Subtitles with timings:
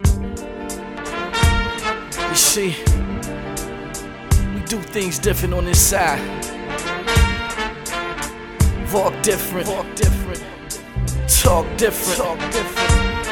[0.00, 0.06] You
[2.34, 2.74] see,
[4.54, 6.18] we do things different on this side.
[8.92, 10.42] Walk different, walk different,
[11.28, 13.28] talk different, talk different.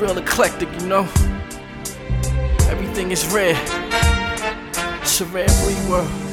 [0.00, 1.06] Real eclectic, you know.
[2.70, 3.60] Everything is rare.
[5.02, 6.25] It's a rare breed world.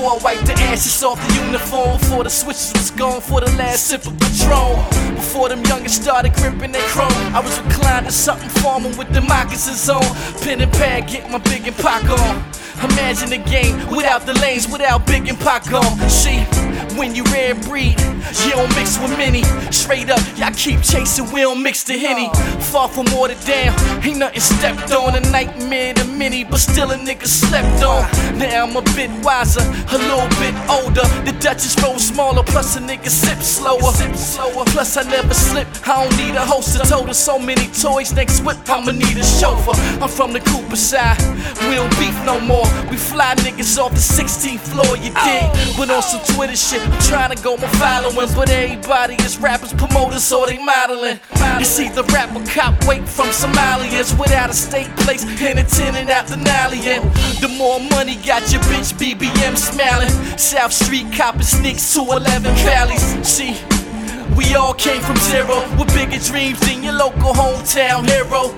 [0.00, 3.52] Before I wipe the ashes off the uniform, before the switches was gone for the
[3.58, 5.14] last sip of Patron.
[5.14, 9.20] Before them youngers started gripping their chrome, I was reclined to something formal with the
[9.20, 10.00] moccasins on.
[10.40, 12.42] Pen and pad, get my big and pack on.
[12.80, 15.98] Imagine the game without the lanes, without big and pack on.
[16.96, 18.00] When you rare breed,
[18.44, 19.42] you don't mix with many.
[19.70, 22.28] Straight up, y'all keep chasing, we don't mix the henny.
[22.72, 25.16] Far from watered down, ain't nothing stepped on.
[25.16, 28.04] A nightmare to many, but still a nigga slept on.
[28.38, 31.06] Now I'm a bit wiser, a little bit older.
[31.24, 33.92] The Duchess roll smaller, plus a nigga sip slower.
[34.70, 36.76] Plus I never slip, I don't need a host.
[36.76, 39.74] to told her so many toys, next whip I'ma need a chauffeur.
[40.02, 41.18] I'm from the Cooper side,
[41.68, 42.66] we don't beef no more.
[42.90, 45.50] We fly niggas off the 16th floor, you dig?
[45.50, 45.74] Oh.
[45.78, 48.28] But on some Twitter shit, I'm trying to go my following.
[48.34, 51.20] But everybody is rappers, promoters, or they modeling.
[51.58, 56.10] You see the rapper cop wait from Somalians without a state place and a tenant
[56.10, 57.02] out the Nalian.
[57.40, 60.10] The more money got your bitch BBM smiling.
[60.38, 63.02] South Street copping sneaks to 11 valleys.
[63.26, 63.56] See,
[64.40, 68.48] we all came from zero with bigger dreams than your local hometown hero.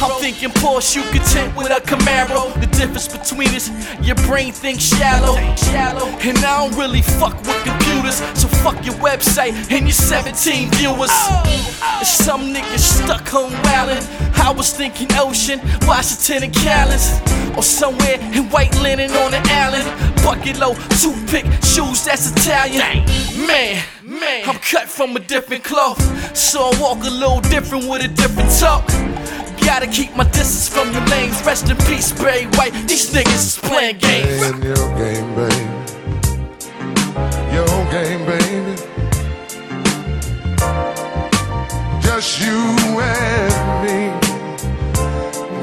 [0.00, 2.54] I'm thinking Porsche, you content with a Camaro.
[2.60, 3.68] The difference between us,
[4.00, 6.06] your brain thinks shallow, shallow.
[6.20, 11.10] And I don't really fuck with computers, so fuck your website and your 17 viewers.
[12.06, 14.06] Some niggas stuck home wildin'.
[14.38, 17.20] I was thinking ocean, Washington and Callis,
[17.56, 19.86] or somewhere in white linen on an island.
[20.22, 23.04] Bucket low, toothpick, shoes that's Italian.
[23.46, 23.82] Man,
[24.40, 26.00] I'm cut from a different cloth,
[26.34, 28.86] so I walk a little different with a different talk.
[29.60, 31.44] Gotta keep my distance from your lanes.
[31.44, 32.72] Rest in peace, Bray White.
[32.88, 34.38] These niggas is playing games.
[34.38, 35.82] Playing your game, baby.
[37.52, 38.74] Your game, baby.
[42.00, 42.58] Just you
[43.00, 43.98] and me.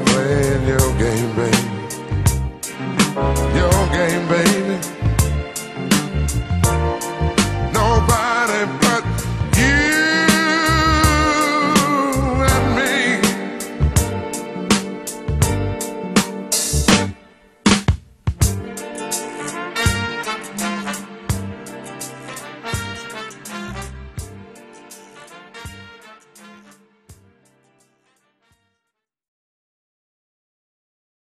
[0.06, 1.09] Playing your game.